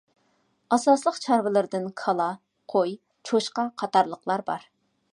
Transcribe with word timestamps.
ئاساسلىق 0.77 1.19
چارۋىلىرىدىن 1.25 1.85
كالا، 2.03 2.31
قوي، 2.75 2.99
چوشقا 3.31 3.71
قاتارلىقلار 3.83 4.49
بار. 4.53 4.71